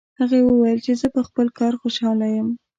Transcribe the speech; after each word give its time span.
هغې 0.19 0.39
وویل 0.43 0.79
چې 0.85 0.93
زه 0.99 1.07
په 1.15 1.21
خپل 1.27 1.47
کار 1.59 1.73
خوشحاله 1.81 2.27
یم 2.35 2.47